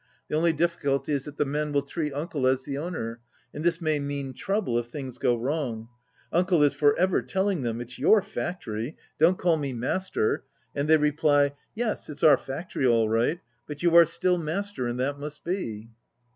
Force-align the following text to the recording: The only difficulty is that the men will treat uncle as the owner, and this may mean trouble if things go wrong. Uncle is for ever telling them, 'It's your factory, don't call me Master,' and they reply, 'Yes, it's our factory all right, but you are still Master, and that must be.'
The 0.29 0.35
only 0.35 0.51
difficulty 0.51 1.13
is 1.13 1.25
that 1.25 1.37
the 1.37 1.45
men 1.45 1.71
will 1.71 1.83
treat 1.83 2.11
uncle 2.11 2.47
as 2.47 2.63
the 2.63 2.75
owner, 2.75 3.19
and 3.53 3.63
this 3.63 3.79
may 3.79 3.99
mean 3.99 4.33
trouble 4.33 4.79
if 4.79 4.87
things 4.87 5.19
go 5.19 5.35
wrong. 5.35 5.89
Uncle 6.33 6.63
is 6.63 6.73
for 6.73 6.97
ever 6.97 7.21
telling 7.21 7.61
them, 7.61 7.79
'It's 7.79 7.99
your 7.99 8.23
factory, 8.23 8.97
don't 9.19 9.37
call 9.37 9.57
me 9.57 9.73
Master,' 9.73 10.43
and 10.73 10.87
they 10.89 10.97
reply, 10.97 11.53
'Yes, 11.75 12.09
it's 12.09 12.23
our 12.23 12.37
factory 12.39 12.87
all 12.87 13.09
right, 13.09 13.41
but 13.67 13.83
you 13.83 13.95
are 13.95 14.05
still 14.05 14.39
Master, 14.39 14.87
and 14.87 14.99
that 14.99 15.19
must 15.19 15.43
be.' 15.43 15.91